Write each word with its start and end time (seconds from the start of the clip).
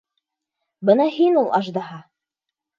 Бына 0.91 1.07
һин 1.19 1.39
ул 1.45 1.53
аждаһа! 1.61 2.03